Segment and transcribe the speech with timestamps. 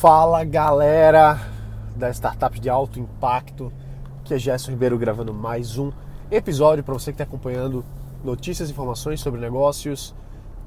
[0.00, 1.40] Fala galera
[1.96, 3.72] das startups de alto impacto,
[4.22, 5.90] que é Gerson Ribeiro gravando mais um
[6.30, 7.84] episódio para você que está acompanhando
[8.22, 10.14] notícias e informações sobre negócios,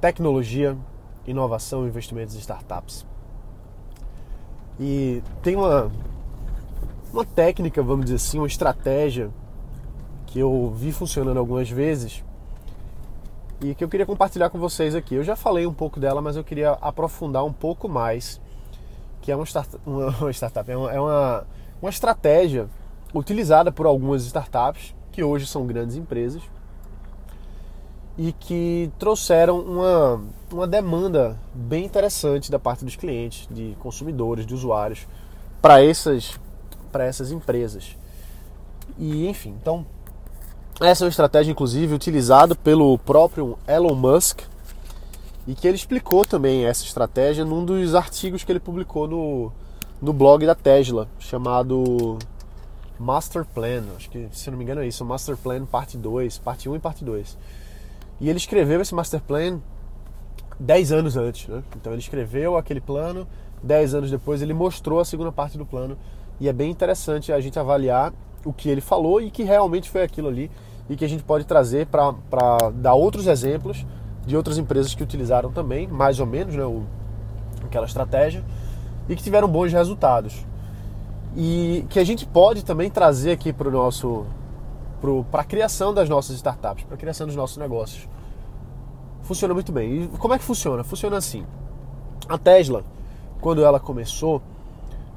[0.02, 0.78] tecnologia,
[1.25, 3.05] inovação e investimentos em startups.
[4.78, 5.89] E tem uma,
[7.13, 9.29] uma técnica, vamos dizer assim, uma estratégia
[10.25, 12.21] que eu vi funcionando algumas vezes
[13.61, 15.15] e que eu queria compartilhar com vocês aqui.
[15.15, 18.41] Eu já falei um pouco dela, mas eu queria aprofundar um pouco mais
[19.22, 21.48] que é uma, start, uma, uma startup, é, uma, é uma,
[21.82, 22.68] uma estratégia
[23.14, 26.41] utilizada por algumas startups que hoje são grandes empresas
[28.18, 34.54] e que trouxeram uma, uma demanda bem interessante da parte dos clientes, de consumidores, de
[34.54, 35.08] usuários,
[35.62, 36.40] para essas,
[36.94, 37.95] essas empresas.
[38.98, 39.86] E enfim, então
[40.80, 44.42] essa é uma estratégia inclusive utilizada pelo próprio Elon Musk
[45.48, 49.52] e que ele explicou também essa estratégia num dos artigos que ele publicou no,
[50.02, 52.17] no blog da Tesla, chamado
[53.00, 53.84] Master Plan.
[53.95, 55.03] Acho que, se não me engano, é isso.
[55.03, 57.38] Master Plan parte 2, parte 1 e parte 2.
[58.19, 59.59] E ele escreveu esse Master Plan
[60.59, 61.47] 10 anos antes.
[61.47, 61.64] Né?
[61.75, 63.28] Então ele escreveu aquele plano,
[63.64, 65.97] 10 anos depois ele mostrou a segunda parte do plano.
[66.39, 68.14] E é bem interessante a gente avaliar
[68.45, 70.50] o que ele falou e que realmente foi aquilo ali
[70.89, 73.86] e que a gente pode trazer para dar outros exemplos
[74.25, 76.83] de outras empresas que utilizaram também, mais ou menos, né, o,
[77.64, 78.44] aquela estratégia,
[79.09, 80.45] e que tiveram bons resultados.
[81.36, 84.25] E que a gente pode também trazer aqui para o nosso
[85.31, 88.08] para a criação das nossas startups, para a criação dos nossos negócios.
[89.23, 90.03] Funciona muito bem.
[90.03, 90.83] E como é que funciona?
[90.83, 91.44] Funciona assim.
[92.30, 92.83] A Tesla,
[93.39, 94.44] quando ela começou,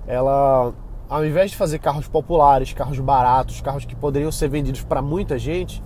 [0.06, 0.72] ela
[1.08, 5.38] ao invés de fazer carros populares, carros baratos, carros que poderiam ser vendidos para muita
[5.38, 5.82] gente,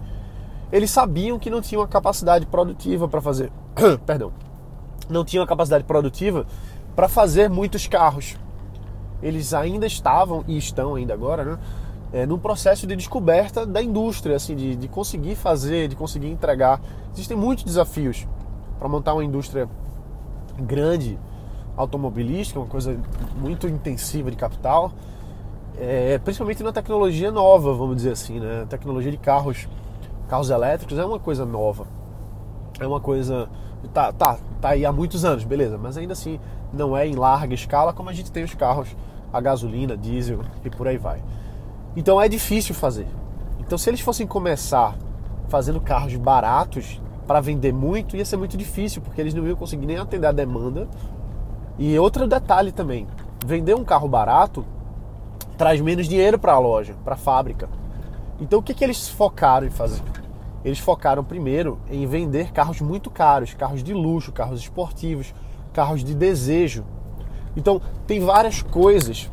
[0.72, 3.50] eles sabiam que não tinham a capacidade produtiva para fazer.
[4.04, 4.32] Perdão.
[5.08, 6.46] Não tinham a capacidade produtiva
[6.94, 8.36] para fazer muitos carros.
[9.22, 11.58] Eles ainda estavam e estão ainda agora, né?
[12.12, 16.80] É, num processo de descoberta da indústria, assim, de, de conseguir fazer, de conseguir entregar.
[17.12, 18.26] Existem muitos desafios
[18.78, 19.68] para montar uma indústria
[20.58, 21.18] grande,
[21.76, 22.98] automobilística, uma coisa
[23.36, 24.92] muito intensiva de capital,
[25.76, 28.66] é, principalmente na tecnologia nova, vamos dizer assim, né?
[28.68, 29.68] Tecnologia de carros
[30.28, 31.86] carros elétricos é uma coisa nova.
[32.78, 33.48] É uma coisa.
[33.92, 36.38] Tá, tá, tá aí há muitos anos, beleza, mas ainda assim
[36.72, 38.88] não é em larga escala como a gente tem os carros
[39.32, 41.22] a gasolina, diesel e por aí vai.
[41.96, 43.06] Então é difícil fazer.
[43.58, 44.96] Então se eles fossem começar
[45.48, 49.86] fazendo carros baratos para vender muito, ia ser muito difícil, porque eles não iam conseguir
[49.86, 50.88] nem atender a demanda.
[51.78, 53.06] E outro detalhe também,
[53.46, 54.64] vender um carro barato
[55.56, 57.68] traz menos dinheiro para a loja, para a fábrica.
[58.40, 60.02] Então o que, que eles focaram em fazer?
[60.64, 65.32] Eles focaram primeiro em vender carros muito caros, carros de luxo, carros esportivos,
[65.72, 66.84] carros de desejo.
[67.56, 69.30] Então tem várias coisas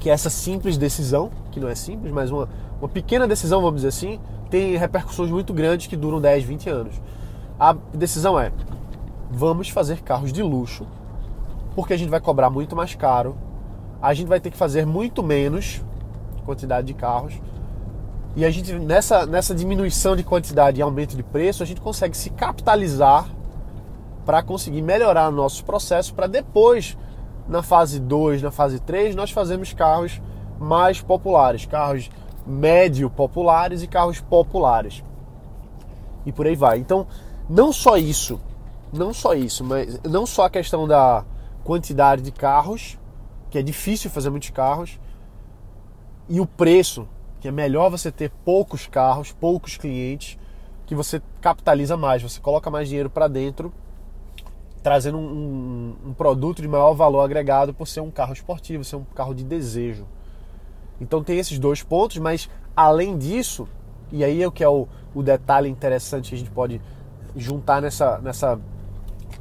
[0.00, 2.48] que essa simples decisão, que não é simples, mas uma,
[2.80, 6.94] uma pequena decisão, vamos dizer assim, tem repercussões muito grandes que duram 10, 20 anos.
[7.58, 8.52] A decisão é:
[9.30, 10.86] vamos fazer carros de luxo,
[11.74, 13.36] porque a gente vai cobrar muito mais caro,
[14.00, 15.82] a gente vai ter que fazer muito menos
[16.44, 17.34] quantidade de carros
[18.36, 22.14] e a gente, nessa, nessa diminuição de quantidade e aumento de preço, a gente consegue
[22.14, 23.26] se capitalizar
[24.26, 26.98] para conseguir melhorar nossos processos para depois,
[27.48, 30.20] na fase 2, na fase 3, nós fazemos carros
[30.60, 32.10] mais populares, carros
[32.46, 35.02] médio populares e carros populares.
[36.26, 36.78] E por aí vai.
[36.78, 37.06] Então,
[37.48, 38.38] não só isso,
[38.92, 41.24] não só isso, mas não só a questão da
[41.64, 42.98] quantidade de carros,
[43.48, 45.00] que é difícil fazer muitos carros,
[46.28, 47.08] e o preço,
[47.46, 50.36] que é melhor você ter poucos carros, poucos clientes,
[50.84, 53.72] que você capitaliza mais, você coloca mais dinheiro para dentro,
[54.82, 58.96] trazendo um, um, um, produto de maior valor agregado por ser um carro esportivo, ser
[58.96, 60.08] um carro de desejo.
[61.00, 63.68] Então tem esses dois pontos, mas além disso,
[64.10, 66.80] e aí é o que é o, o detalhe interessante que a gente pode
[67.36, 68.58] juntar nessa, nessa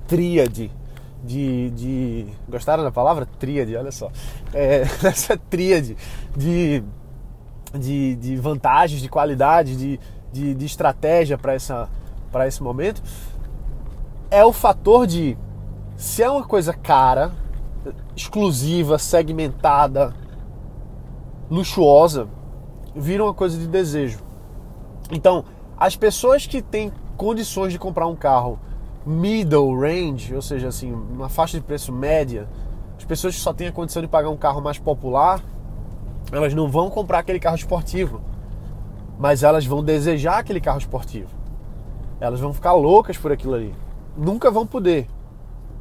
[0.08, 0.70] tríade
[1.24, 2.28] de, de.
[2.48, 3.26] Gostaram da palavra?
[3.26, 4.12] Tríade, olha só.
[4.54, 5.98] É, nessa tríade
[6.38, 6.84] de
[7.80, 10.00] de, de vantagens, de qualidade, de,
[10.32, 13.02] de, de estratégia para esse momento,
[14.30, 15.38] é o fator de
[15.96, 17.32] se é uma coisa cara,
[18.16, 20.14] exclusiva, segmentada,
[21.50, 22.28] luxuosa,
[22.96, 24.20] vira uma coisa de desejo.
[25.12, 25.46] Então,
[25.78, 28.60] as pessoas que têm condições de comprar um carro
[29.06, 32.50] middle range, ou seja, assim, uma faixa de preço média,
[32.98, 35.44] as pessoas que só têm a condição de pagar um carro mais popular,
[36.32, 38.22] elas não vão comprar aquele carro esportivo,
[39.18, 41.30] mas elas vão desejar aquele carro esportivo.
[42.20, 43.76] Elas vão ficar loucas por aquilo ali.
[44.16, 45.08] Nunca vão poder.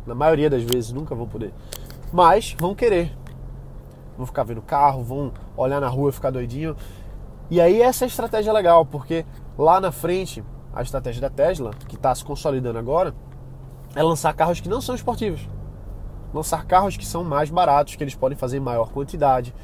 [0.06, 1.52] Na maioria das vezes, nunca vão poder.
[2.12, 3.16] mas vão querer.
[4.16, 6.76] Vão ficar vendo carro, vão olhar na rua e ficar doidinho.
[7.50, 9.26] E aí essa é estratégia legal, porque
[9.58, 13.14] lá na frente, a estratégia da Tesla, que está se consolidando agora,
[13.96, 15.48] é lançar carros que não são esportivos.
[16.32, 19.54] Lançar carros que são mais baratos, que eles podem fazer em maior quantidade.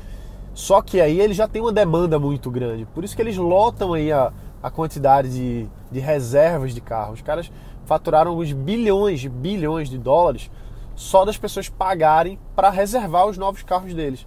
[0.60, 2.84] Só que aí eles já têm uma demanda muito grande.
[2.84, 4.30] Por isso que eles lotam aí a,
[4.62, 7.14] a quantidade de, de reservas de carros.
[7.14, 7.50] Os caras
[7.86, 10.50] faturaram alguns bilhões, bilhões de dólares
[10.94, 14.26] só das pessoas pagarem para reservar os novos carros deles.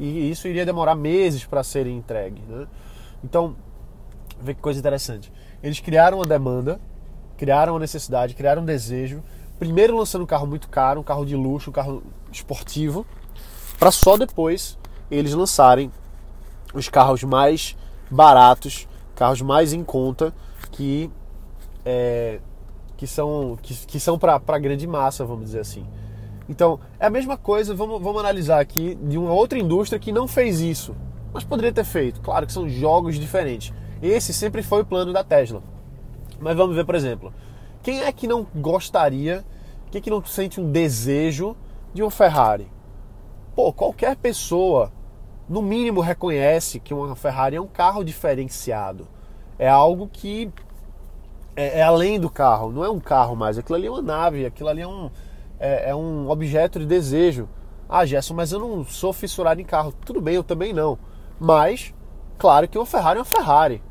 [0.00, 2.42] E isso iria demorar meses para serem entregues.
[2.48, 2.66] Né?
[3.22, 3.54] Então,
[4.40, 5.32] vê que coisa interessante.
[5.62, 6.80] Eles criaram uma demanda,
[7.36, 9.22] criaram uma necessidade, criaram um desejo.
[9.60, 13.06] Primeiro lançando um carro muito caro, um carro de luxo, um carro esportivo,
[13.78, 14.76] para só depois
[15.12, 15.92] eles lançarem
[16.72, 17.76] os carros mais
[18.10, 20.34] baratos, carros mais em conta,
[20.70, 21.10] que,
[21.84, 22.40] é,
[22.96, 25.86] que são, que, que são para a grande massa, vamos dizer assim.
[26.48, 30.26] Então, é a mesma coisa, vamos, vamos analisar aqui de uma outra indústria que não
[30.26, 30.94] fez isso,
[31.32, 32.20] mas poderia ter feito.
[32.20, 33.72] Claro que são jogos diferentes.
[34.02, 35.62] Esse sempre foi o plano da Tesla.
[36.40, 37.32] Mas vamos ver, por exemplo,
[37.82, 39.44] quem é que não gostaria,
[39.90, 41.54] quem é que não sente um desejo
[41.92, 42.66] de uma Ferrari?
[43.54, 44.90] Pô, qualquer pessoa,
[45.52, 49.06] no mínimo, reconhece que uma Ferrari é um carro diferenciado.
[49.58, 50.50] É algo que
[51.54, 53.58] é, é além do carro, não é um carro mais.
[53.58, 55.10] Aquilo ali é uma nave, aquilo ali é um,
[55.60, 57.50] é, é um objeto de desejo.
[57.86, 59.92] Ah, Gerson, mas eu não sou fissurado em carro.
[60.06, 60.98] Tudo bem, eu também não.
[61.38, 61.92] Mas,
[62.38, 63.82] claro que uma Ferrari é uma Ferrari.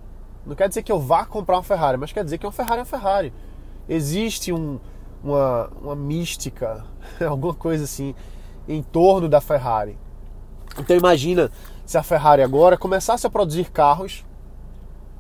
[0.44, 2.80] Não quer dizer que eu vá comprar uma Ferrari, mas quer dizer que uma Ferrari
[2.80, 3.32] é uma Ferrari.
[3.88, 4.80] Existe um,
[5.24, 6.84] uma, uma mística,
[7.24, 8.16] alguma coisa assim,
[8.68, 9.96] em torno da Ferrari.
[10.80, 11.52] Então imagina
[11.86, 14.26] se a Ferrari agora começasse a produzir carros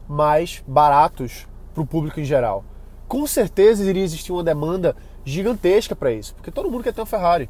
[0.08, 2.64] mais baratos para o público em geral.
[3.08, 7.08] Com certeza iria existir uma demanda gigantesca para isso, porque todo mundo quer ter uma
[7.08, 7.50] Ferrari.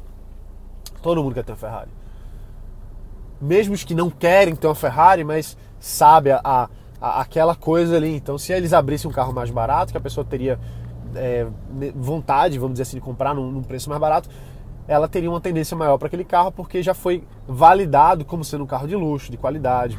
[1.00, 1.90] Todo mundo quer ter uma Ferrari.
[3.40, 6.68] Mesmo os que não querem ter uma Ferrari, mas sabe a,
[7.00, 8.14] aquela coisa ali.
[8.14, 10.58] Então, se eles abrissem um carro mais barato, que a pessoa teria
[11.16, 11.46] é,
[11.94, 14.28] vontade, vamos dizer assim, de comprar num, num preço mais barato,
[14.86, 18.66] ela teria uma tendência maior para aquele carro porque já foi validado como sendo um
[18.66, 19.98] carro de luxo, de qualidade,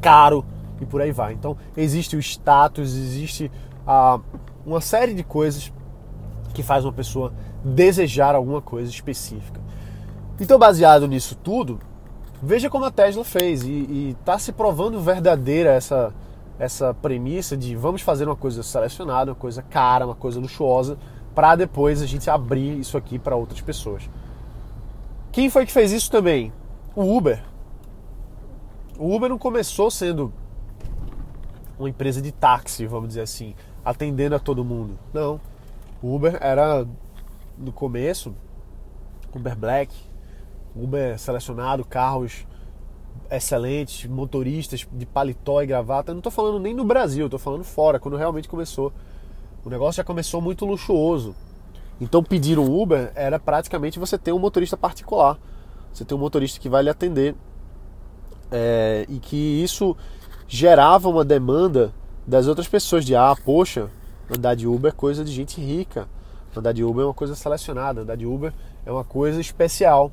[0.00, 0.44] caro
[0.80, 1.32] e por aí vai.
[1.32, 3.50] Então, existe o status, existe
[3.86, 4.18] a,
[4.66, 5.72] uma série de coisas
[6.52, 7.32] que faz uma pessoa
[7.64, 9.60] desejar alguma coisa específica.
[10.40, 11.78] Então, baseado nisso tudo,
[12.44, 16.12] Veja como a Tesla fez e está se provando verdadeira essa,
[16.58, 20.98] essa premissa de vamos fazer uma coisa selecionada, uma coisa cara, uma coisa luxuosa,
[21.34, 24.08] para depois a gente abrir isso aqui para outras pessoas.
[25.30, 26.52] Quem foi que fez isso também?
[26.94, 27.42] O Uber.
[28.98, 30.32] O Uber não começou sendo
[31.78, 34.98] uma empresa de táxi, vamos dizer assim, atendendo a todo mundo.
[35.12, 35.40] Não.
[36.02, 36.86] O Uber era
[37.56, 38.34] no começo
[39.34, 39.94] Uber Black,
[40.76, 42.46] Uber selecionado, carros
[43.30, 46.10] excelentes, motoristas de paletó e gravata.
[46.10, 48.92] Eu não estou falando nem no Brasil, estou falando fora, quando realmente começou.
[49.64, 51.34] O negócio já começou muito luxuoso.
[52.00, 55.38] Então pedir um Uber era praticamente você ter um motorista particular.
[55.92, 57.34] Você ter um motorista que vai lhe atender.
[58.50, 59.96] É, e que isso
[60.48, 61.94] gerava uma demanda
[62.26, 63.88] das outras pessoas de ah, poxa,
[64.30, 66.08] andar de Uber é coisa de gente rica.
[66.54, 68.52] Andar de Uber é uma coisa selecionada, andar de Uber
[68.84, 70.10] é uma coisa especial.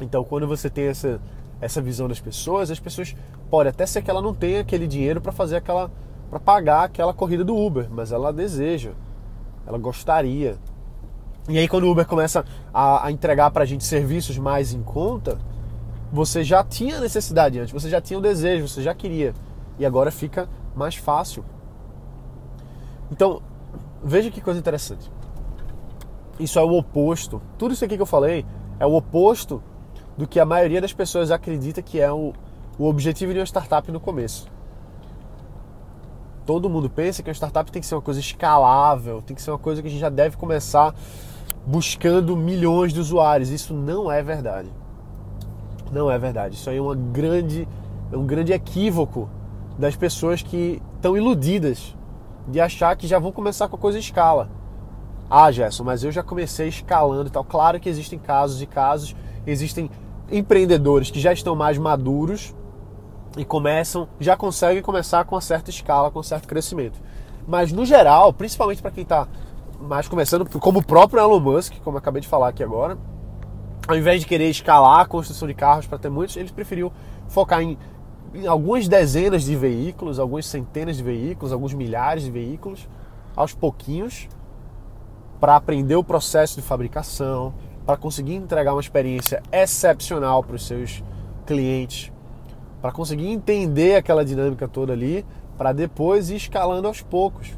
[0.00, 1.20] Então, quando você tem essa,
[1.60, 3.14] essa visão das pessoas, as pessoas
[3.48, 5.90] pode até ser que ela não tenha aquele dinheiro para fazer aquela
[6.32, 8.92] para pagar aquela corrida do Uber, mas ela deseja,
[9.66, 10.56] ela gostaria.
[11.46, 14.82] E aí quando o Uber começa a, a entregar para a gente serviços mais em
[14.82, 15.38] conta,
[16.10, 19.34] você já tinha necessidade antes, você já tinha o desejo, você já queria,
[19.78, 21.44] e agora fica mais fácil.
[23.10, 23.42] Então,
[24.02, 25.12] veja que coisa interessante.
[26.40, 27.42] Isso é o oposto.
[27.58, 28.46] Tudo isso aqui que eu falei
[28.80, 29.62] é o oposto
[30.16, 32.32] do que a maioria das pessoas acredita que é o,
[32.78, 34.50] o objetivo de uma startup no começo.
[36.44, 39.50] Todo mundo pensa que uma startup tem que ser uma coisa escalável, tem que ser
[39.50, 40.94] uma coisa que a gente já deve começar
[41.64, 43.50] buscando milhões de usuários.
[43.50, 44.68] Isso não é verdade.
[45.92, 46.56] Não é verdade.
[46.56, 47.68] Isso aí é uma grande,
[48.10, 49.28] é um grande equívoco
[49.78, 51.94] das pessoas que estão iludidas
[52.48, 54.50] de achar que já vão começar com a coisa escala.
[55.30, 57.44] Ah, Gerson, mas eu já comecei escalando e tal.
[57.44, 59.14] Claro que existem casos e casos,
[59.46, 59.90] existem
[60.30, 62.54] empreendedores que já estão mais maduros
[63.36, 67.00] e começam, já conseguem começar com uma certa escala, com um certo crescimento.
[67.46, 69.26] Mas no geral, principalmente para quem está
[69.80, 72.96] mais começando, como o próprio Elon Musk, como eu acabei de falar aqui agora,
[73.88, 76.92] ao invés de querer escalar a construção de carros para ter muitos, ele preferiu
[77.28, 77.76] focar em,
[78.34, 82.88] em algumas dezenas de veículos, algumas centenas de veículos, alguns milhares de veículos,
[83.34, 84.28] aos pouquinhos,
[85.40, 87.52] para aprender o processo de fabricação,
[87.84, 91.02] para conseguir entregar uma experiência excepcional para os seus
[91.44, 92.12] clientes,
[92.82, 95.24] para conseguir entender aquela dinâmica toda ali,
[95.56, 97.52] para depois ir escalando aos poucos.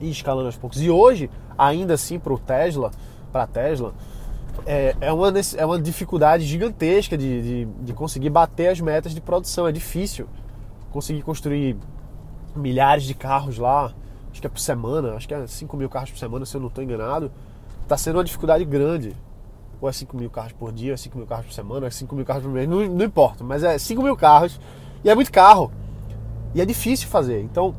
[0.00, 0.82] Ir escalando aos poucos.
[0.82, 2.90] E hoje, ainda assim, para o Tesla,
[3.30, 3.94] para Tesla,
[4.66, 9.20] é, é, uma, é uma dificuldade gigantesca de, de, de conseguir bater as metas de
[9.20, 9.68] produção.
[9.68, 10.26] É difícil
[10.90, 11.76] conseguir construir
[12.56, 13.92] milhares de carros lá,
[14.32, 16.60] acho que é por semana, acho que é 5 mil carros por semana, se eu
[16.60, 17.30] não estou enganado.
[17.84, 19.14] Está sendo uma dificuldade grande.
[19.80, 22.14] Ou é 5 mil carros por dia, é 5 mil carros por semana, é 5
[22.14, 24.60] mil carros por mês, não, não importa, mas é 5 mil carros
[25.02, 25.72] e é muito carro.
[26.54, 27.40] E é difícil fazer.
[27.42, 27.74] Então,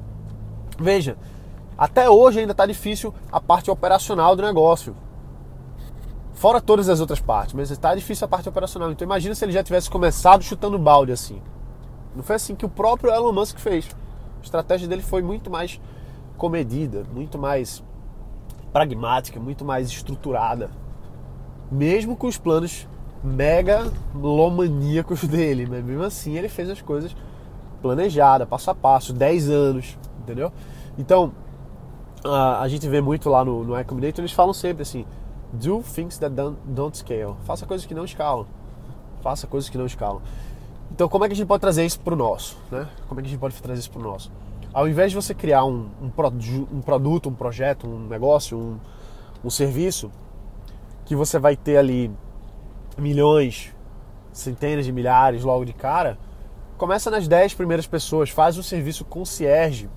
[0.79, 1.17] veja,
[1.77, 4.96] até hoje ainda está difícil a parte operacional do negócio.
[6.34, 8.91] Fora todas as outras partes, mas está difícil a parte operacional.
[8.91, 11.41] Então imagina se ele já tivesse começado chutando balde assim.
[12.15, 13.88] Não foi assim que o próprio Elon Musk fez.
[14.39, 15.79] A estratégia dele foi muito mais
[16.38, 17.84] comedida, muito mais
[18.74, 20.72] pragmática, muito mais estruturada.
[21.72, 22.88] Mesmo com os planos
[23.24, 27.16] mega lomaníacos dele, mas mesmo assim ele fez as coisas
[27.82, 30.51] planejadas, passo a passo, 10 anos, entendeu?
[30.98, 31.32] Então,
[32.24, 35.06] a, a gente vê muito lá no, no Ecombinator, eles falam sempre assim,
[35.51, 37.36] do things that don't, don't scale.
[37.44, 38.46] Faça coisas que não escalam.
[39.22, 40.22] Faça coisas que não escalam.
[40.92, 42.58] Então, como é que a gente pode trazer isso para o nosso?
[42.70, 42.88] Né?
[43.08, 44.32] Como é que a gente pode trazer isso para o nosso?
[44.74, 46.12] Ao invés de você criar um, um,
[46.72, 48.78] um produto, um projeto, um negócio, um,
[49.44, 50.12] um serviço,
[51.05, 52.12] que você vai ter ali
[52.98, 53.74] milhões,
[54.31, 56.17] centenas de milhares logo de cara,
[56.77, 59.89] começa nas 10 primeiras pessoas, faz o serviço concierge.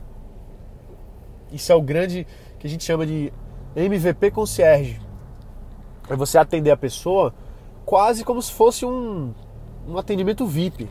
[1.53, 2.27] Isso é o grande
[2.59, 3.33] que a gente chama de
[3.77, 5.05] MVP concierge
[6.09, 7.35] é você atender a pessoa
[7.85, 9.33] quase como se fosse um,
[9.87, 10.89] um atendimento VIP.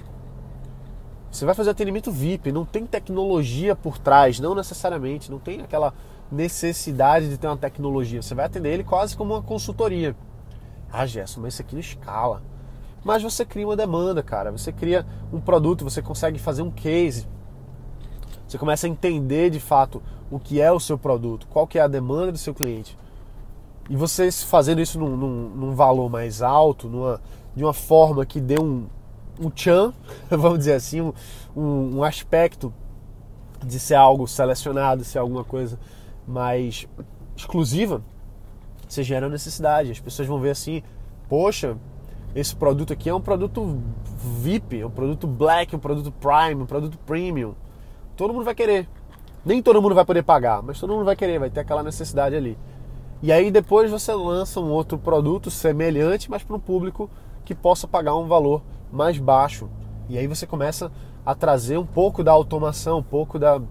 [1.31, 5.93] Você vai fazer atendimento VIP, não tem tecnologia por trás, não necessariamente, não tem aquela
[6.33, 8.21] necessidade de ter uma tecnologia.
[8.21, 10.15] Você vai atender ele quase como uma consultoria.
[10.91, 12.41] Ah, Gerson, mas isso aqui não escala.
[13.03, 14.51] Mas você cria uma demanda, cara.
[14.51, 17.27] Você cria um produto, você consegue fazer um case.
[18.47, 21.81] Você começa a entender de fato o que é o seu produto, qual que é
[21.81, 22.97] a demanda do seu cliente.
[23.89, 27.21] E vocês fazendo isso num, num, num valor mais alto, numa,
[27.55, 28.87] de uma forma que dê um,
[29.39, 29.93] um tchan,
[30.29, 31.13] vamos dizer assim, um,
[31.55, 32.73] um, um aspecto
[33.65, 35.77] de ser algo selecionado, ser alguma coisa
[36.27, 36.87] mais
[37.35, 38.01] exclusiva,
[38.87, 39.91] você gera necessidade.
[39.91, 40.83] As pessoas vão ver assim,
[41.27, 41.77] poxa,
[42.35, 43.81] esse produto aqui é um produto
[44.15, 47.53] VIP, é um produto black, um produto prime, um produto premium.
[48.15, 48.87] Todo mundo vai querer.
[49.45, 52.35] Nem todo mundo vai poder pagar, mas todo mundo vai querer, vai ter aquela necessidade
[52.35, 52.57] ali.
[53.21, 57.09] E aí depois você lança um outro produto semelhante, mas para um público
[57.45, 58.61] que possa pagar um valor
[58.91, 59.69] mais baixo.
[60.09, 60.91] E aí você começa
[61.25, 63.61] a trazer um pouco da automação, um pouco da,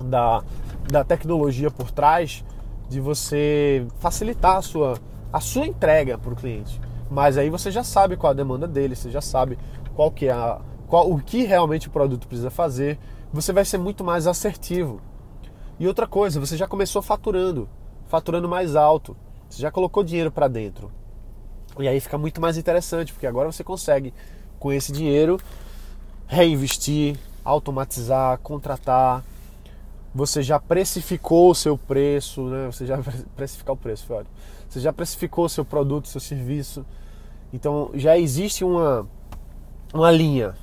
[0.00, 0.42] da,
[0.88, 2.44] da tecnologia por trás
[2.88, 4.98] de você facilitar a sua,
[5.32, 6.80] a sua entrega para o cliente.
[7.10, 9.58] Mas aí você já sabe qual a demanda dele, você já sabe
[9.94, 12.98] qual que é a, qual, o que realmente o produto precisa fazer.
[13.32, 15.00] Você vai ser muito mais assertivo.
[15.78, 17.68] E outra coisa, você já começou faturando
[18.06, 19.16] faturando mais alto.
[19.48, 20.90] Você já colocou dinheiro para dentro.
[21.78, 24.14] E aí fica muito mais interessante, porque agora você consegue,
[24.58, 25.40] com esse dinheiro,
[26.26, 29.24] reinvestir, automatizar, contratar.
[30.14, 32.66] Você já precificou o seu preço, né?
[32.66, 32.98] Você já
[33.34, 34.34] precificar o preço, ótimo.
[34.68, 36.86] Você já precificou o seu produto, seu serviço.
[37.52, 39.08] Então já existe uma,
[39.92, 40.54] uma linha.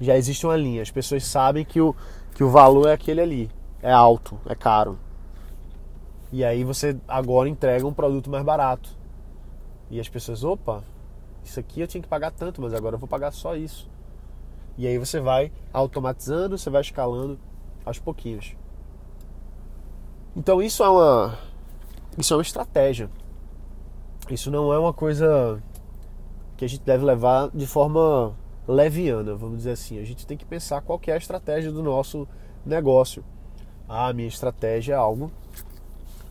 [0.00, 0.82] Já existe uma linha.
[0.82, 1.94] As pessoas sabem que o,
[2.34, 3.50] que o valor é aquele ali.
[3.80, 4.98] É alto, é caro.
[6.32, 8.90] E aí você agora entrega um produto mais barato.
[9.90, 10.82] E as pessoas, opa,
[11.44, 13.88] isso aqui eu tinha que pagar tanto, mas agora eu vou pagar só isso.
[14.76, 17.38] E aí você vai automatizando, você vai escalando
[17.84, 18.54] aos pouquinhos.
[20.36, 21.38] Então isso é uma
[22.16, 23.10] isso é uma estratégia.
[24.30, 25.62] Isso não é uma coisa
[26.56, 29.98] que a gente deve levar de forma leviana, vamos dizer assim.
[29.98, 32.28] A gente tem que pensar qual que é a estratégia do nosso
[32.64, 33.24] negócio.
[33.88, 35.32] Ah, minha estratégia é algo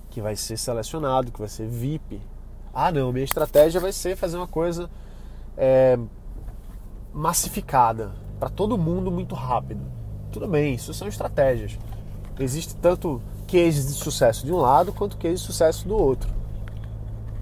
[0.09, 2.21] que vai ser selecionado, que vai ser VIP.
[2.73, 4.89] Ah, não, minha estratégia vai ser fazer uma coisa
[5.57, 5.99] é,
[7.13, 9.81] massificada para todo mundo muito rápido.
[10.31, 11.77] Tudo bem, isso são estratégias.
[12.39, 16.29] Existe tanto cases de sucesso de um lado quanto cases de sucesso do outro.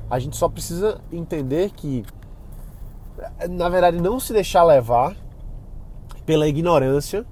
[0.10, 2.06] A gente só precisa entender que,
[3.50, 5.16] na verdade, não se deixar levar
[6.26, 7.26] pela ignorância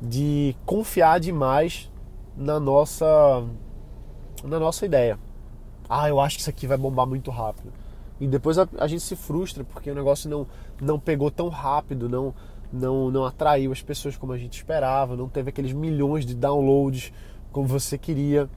[0.00, 1.90] de confiar demais
[2.36, 3.44] na nossa
[4.42, 5.18] na nossa ideia.
[5.88, 7.72] Ah, eu acho que isso aqui vai bombar muito rápido.
[8.20, 10.46] E depois a, a gente se frustra porque o negócio não,
[10.80, 12.34] não pegou tão rápido, não,
[12.72, 17.12] não, não atraiu as pessoas como a gente esperava, não teve aqueles milhões de downloads
[17.52, 18.48] como você queria.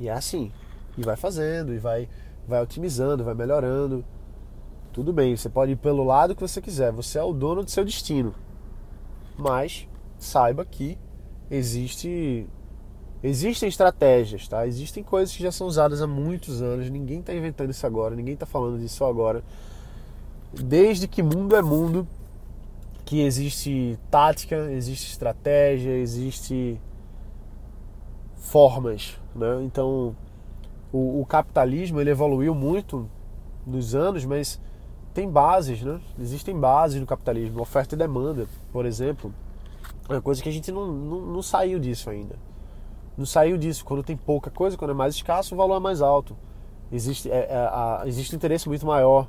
[0.00, 0.50] E é assim.
[0.96, 2.08] E vai fazendo, e vai
[2.46, 4.04] vai otimizando, vai melhorando.
[4.92, 7.70] Tudo bem, você pode ir pelo lado que você quiser, você é o dono do
[7.70, 8.34] seu destino.
[9.38, 10.98] Mas saiba que
[11.50, 12.46] existe
[13.22, 14.66] existem estratégias, tá?
[14.66, 18.34] Existem coisas que já são usadas há muitos anos, ninguém está inventando isso agora, ninguém
[18.34, 19.42] está falando disso agora.
[20.52, 22.06] Desde que mundo é mundo,
[23.04, 26.78] que existe tática, existe estratégia, existe
[28.52, 29.62] formas, né?
[29.64, 30.14] Então,
[30.92, 33.08] o, o, capitalismo ele evoluiu muito
[33.66, 34.60] nos anos, mas
[35.14, 35.98] tem bases, né?
[36.20, 39.32] Existem bases no capitalismo, oferta e demanda, por exemplo,
[40.06, 42.36] é uma coisa que a gente não, não, não saiu disso ainda.
[43.16, 43.86] Não saiu disso.
[43.86, 46.36] Quando tem pouca coisa, quando é mais escasso, o valor é mais alto.
[46.92, 49.28] Existe, é, é, a, existe um interesse muito maior.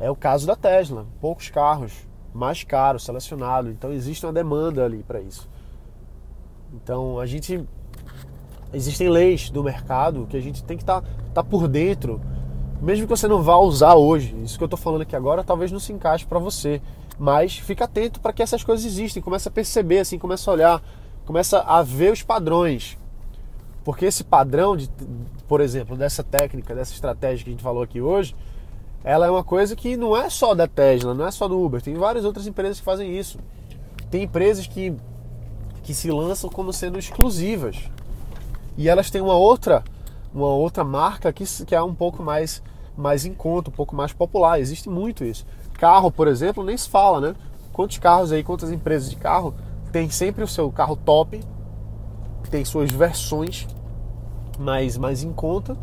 [0.00, 1.06] É o caso da Tesla.
[1.20, 3.70] Poucos carros, mais caros, selecionado.
[3.70, 5.48] Então existe uma demanda ali para isso.
[6.72, 7.64] Então a gente
[8.74, 12.20] existem leis do mercado que a gente tem que estar tá, tá por dentro,
[12.80, 14.36] mesmo que você não vá usar hoje.
[14.42, 16.82] Isso que eu estou falando aqui agora talvez não se encaixe para você,
[17.18, 20.82] mas fica atento para que essas coisas existem, começa a perceber assim, começa a olhar,
[21.24, 22.98] começa a ver os padrões.
[23.84, 24.90] Porque esse padrão de,
[25.46, 28.34] por exemplo, dessa técnica, dessa estratégia que a gente falou aqui hoje,
[29.02, 31.82] ela é uma coisa que não é só da Tesla, não é só do Uber,
[31.82, 33.38] tem várias outras empresas que fazem isso.
[34.10, 34.94] Tem empresas que
[35.82, 37.90] que se lançam como sendo exclusivas
[38.76, 39.82] e elas têm uma outra
[40.34, 42.62] uma outra marca que, que é um pouco mais
[42.96, 44.60] mais em conta, um pouco mais popular.
[44.60, 45.44] Existe muito isso.
[45.74, 47.34] Carro, por exemplo, nem se fala, né?
[47.72, 49.54] Quantos carros aí, quantas empresas de carro
[49.90, 51.40] tem sempre o seu carro top,
[52.50, 53.66] tem suas versões
[54.58, 55.76] mais mais em conta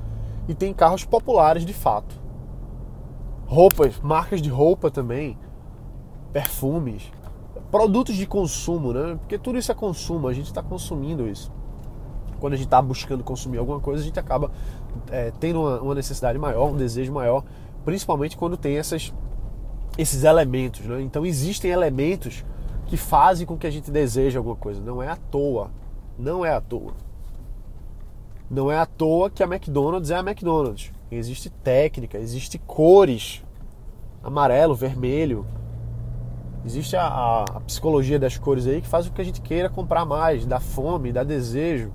[0.47, 2.15] e tem carros populares de fato.
[3.45, 5.37] Roupas, marcas de roupa também,
[6.31, 7.11] perfumes,
[7.69, 9.17] produtos de consumo, né?
[9.19, 11.51] Porque tudo isso é consumo, a gente está consumindo isso
[12.41, 14.51] quando a gente está buscando consumir alguma coisa, a gente acaba
[15.11, 17.43] é, tendo uma, uma, necessidade maior, um desejo maior,
[17.85, 19.13] principalmente quando tem essas,
[19.95, 20.81] esses elementos.
[20.81, 21.03] Né?
[21.03, 22.43] Então existem elementos
[22.87, 24.81] que fazem com que a gente deseje alguma coisa.
[24.81, 25.69] Não é à toa.
[26.17, 26.93] Não é à toa.
[28.49, 30.91] Não é à toa que a McDonald's é a McDonald's.
[31.11, 33.43] Existe técnica, existe cores.
[34.23, 35.45] Amarelo, vermelho.
[36.65, 39.69] Existe a, a, a psicologia das cores aí que faz com que a gente queira
[39.69, 41.91] comprar mais, dá fome, dá desejo.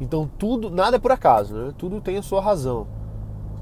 [0.00, 1.74] Então tudo, nada é por acaso, né?
[1.76, 2.86] Tudo tem a sua razão.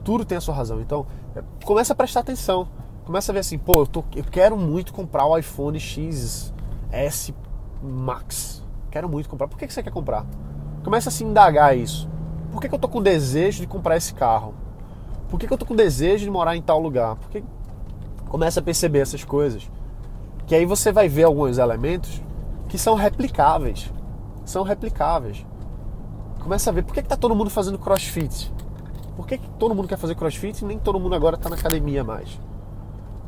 [0.05, 0.81] Tudo tem a sua razão.
[0.81, 2.69] Então, é, começa a prestar atenção.
[3.05, 6.53] Começa a ver assim, pô, eu, tô, eu quero muito comprar o iPhone X
[6.91, 7.35] S
[7.83, 8.65] Max.
[8.91, 9.49] Quero muito comprar.
[9.49, 10.27] Por que, que você quer comprar?
[10.85, 12.09] Começa a se indagar isso.
[12.53, 14.55] Por que, que eu tô com desejo de comprar esse carro?
[15.29, 17.17] Por que, que eu tô com desejo de morar em tal lugar?
[18.29, 19.71] Começa a perceber essas coisas.
[20.47, 22.23] Que aí você vai ver alguns elementos
[22.69, 23.93] que são replicáveis.
[24.45, 25.45] São replicáveis
[26.47, 28.53] começa a ver por que, que tá todo mundo fazendo crossfit.
[29.17, 31.57] Por que, que todo mundo quer fazer crossfit e nem todo mundo agora está na
[31.57, 32.41] academia mais?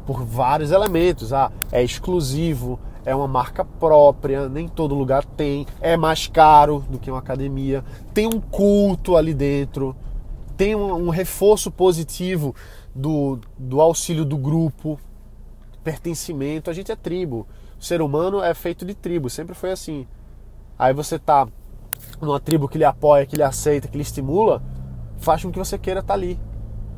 [0.07, 1.33] Por vários elementos.
[1.33, 6.97] Ah, é exclusivo, é uma marca própria, nem todo lugar tem, é mais caro do
[6.97, 9.97] que uma academia, tem um culto ali dentro,
[10.57, 12.55] tem um, um reforço positivo
[12.95, 14.97] do, do auxílio do grupo,
[15.83, 16.71] pertencimento.
[16.71, 17.49] A gente é tribo.
[17.81, 20.07] O ser humano é feito de tribo, sempre foi assim.
[20.79, 21.49] Aí você tá
[22.21, 24.63] numa tribo que lhe apoia, que lhe aceita, que lhe estimula,
[25.19, 26.39] faz com que você queira estar tá ali.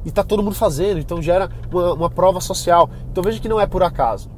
[0.05, 2.89] E está todo mundo fazendo, então gera uma, uma prova social.
[3.11, 4.31] Então veja que não é por acaso.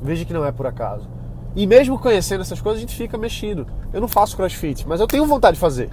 [0.00, 1.08] Veja que não é por acaso.
[1.54, 3.66] E mesmo conhecendo essas coisas, a gente fica mexido.
[3.92, 5.90] Eu não faço crossfit, mas eu tenho vontade de fazer.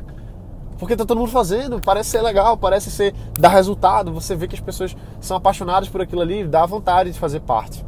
[0.77, 4.55] Porque tá todo mundo fazendo, parece ser legal, parece ser dar resultado, você vê que
[4.55, 7.86] as pessoas são apaixonadas por aquilo ali, dá vontade de fazer parte.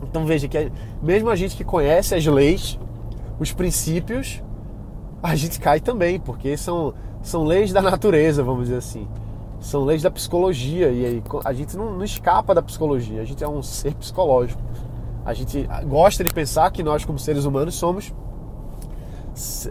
[0.00, 0.70] Então veja que
[1.02, 2.78] mesmo a gente que conhece as leis,
[3.40, 4.40] os princípios,
[5.24, 9.08] a gente cai também, porque são, são leis da natureza, vamos dizer assim.
[9.58, 13.42] São leis da psicologia e aí a gente não, não escapa da psicologia, a gente
[13.42, 14.60] é um ser psicológico.
[15.24, 18.12] A gente gosta de pensar que nós, como seres humanos, somos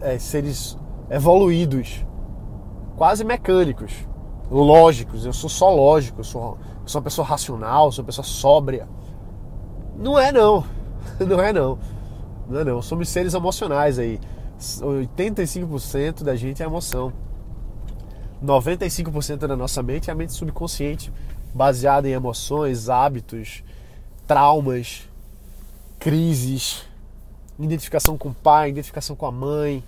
[0.01, 0.75] é, seres
[1.07, 2.03] evoluídos,
[2.97, 3.93] quase mecânicos,
[4.49, 5.23] lógicos.
[5.23, 8.87] Eu sou só lógico, eu sou, eu sou uma pessoa racional, sou uma pessoa sóbria.
[9.95, 10.63] Não é não,
[11.21, 11.77] não é não,
[12.49, 12.81] não é não.
[12.81, 14.19] Somos seres emocionais aí.
[14.81, 17.13] 85% da gente é emoção.
[18.43, 21.11] 95% da nossa mente é a mente subconsciente,
[21.53, 23.63] baseada em emoções, hábitos,
[24.27, 25.07] traumas,
[25.99, 26.85] crises,
[27.57, 29.83] identificação com o pai, identificação com a mãe.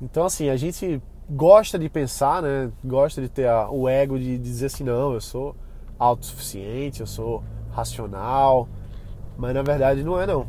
[0.00, 2.70] Então, assim, a gente gosta de pensar, né?
[2.84, 5.56] Gosta de ter a, o ego de, de dizer assim: não, eu sou
[5.98, 8.68] autossuficiente, eu sou racional.
[9.36, 10.46] Mas na verdade não é, não.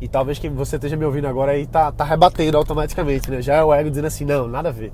[0.00, 3.42] E talvez quem você esteja me ouvindo agora aí tá, tá rebatendo automaticamente, né?
[3.42, 4.92] Já é o ego dizendo assim, não, nada a ver.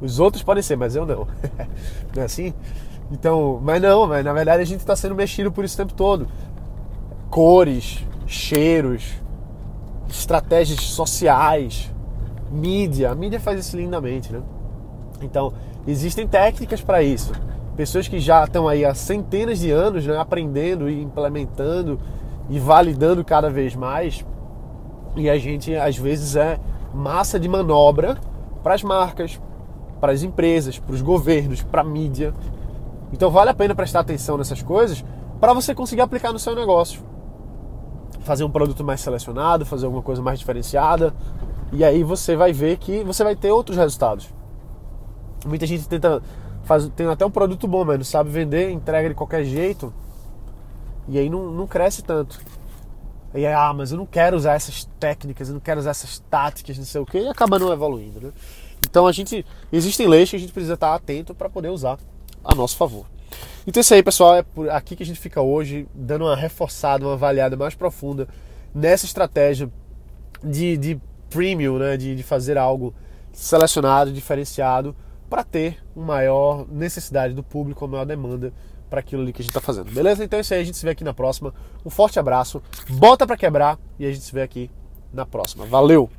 [0.00, 1.26] Os outros podem ser, mas eu não.
[2.14, 2.52] não é assim?
[3.12, 5.94] Então, mas não, mas na verdade a gente está sendo mexido por isso o tempo
[5.94, 6.26] todo.
[7.28, 9.14] Cores, cheiros,
[10.08, 11.92] estratégias sociais,
[12.50, 13.10] mídia.
[13.10, 14.42] A mídia faz isso lindamente, né?
[15.22, 15.52] Então,
[15.86, 17.32] existem técnicas para isso.
[17.76, 22.00] Pessoas que já estão aí há centenas de anos né, aprendendo e implementando
[22.50, 24.24] e validando cada vez mais.
[25.16, 26.58] E a gente, às vezes, é
[26.92, 28.18] massa de manobra
[28.62, 29.40] para as marcas,
[30.00, 32.34] para as empresas, para os governos, para a mídia.
[33.12, 35.04] Então, vale a pena prestar atenção nessas coisas
[35.40, 37.02] para você conseguir aplicar no seu negócio.
[38.20, 41.14] Fazer um produto mais selecionado, fazer alguma coisa mais diferenciada.
[41.72, 44.28] E aí você vai ver que você vai ter outros resultados.
[45.46, 46.20] Muita gente tenta
[46.64, 49.92] faz, tem até um produto bom, mas não sabe vender, entrega de qualquer jeito.
[51.10, 52.40] E aí não, não cresce tanto.
[53.34, 56.20] E aí, ah, mas eu não quero usar essas técnicas, eu não quero usar essas
[56.30, 58.32] táticas, não sei o que, e acaba não evoluindo, né?
[58.88, 59.44] Então a gente.
[59.72, 61.98] Existem leis que a gente precisa estar atento para poder usar
[62.44, 63.06] a nosso favor.
[63.66, 67.04] Então isso aí, pessoal, é por aqui que a gente fica hoje, dando uma reforçada,
[67.04, 68.28] uma avaliada mais profunda
[68.74, 69.70] nessa estratégia
[70.42, 71.96] de, de premium, né?
[71.96, 72.94] De, de fazer algo
[73.32, 74.94] selecionado, diferenciado
[75.28, 78.52] para ter uma maior necessidade do público, uma maior demanda
[78.90, 79.90] para aquilo ali que a gente está fazendo.
[79.90, 80.24] Beleza?
[80.24, 81.54] Então é isso aí, a gente se vê aqui na próxima.
[81.86, 84.70] Um forte abraço, bota para quebrar e a gente se vê aqui
[85.12, 85.64] na próxima.
[85.64, 86.10] Valeu!